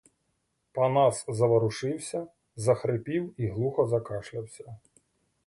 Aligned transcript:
Панас 0.71 1.25
заворушився, 1.27 2.27
захрипів 2.55 3.33
і 3.37 3.47
глухо 3.47 3.87
закашлявся. 3.87 4.77